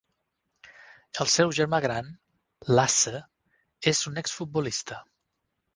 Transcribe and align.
El 1.25 1.29
seu 1.33 1.53
germà 1.59 1.81
gran, 1.87 2.09
Lasse, 2.79 3.15
és 3.95 4.05
un 4.13 4.21
exfutbolista. 4.25 5.03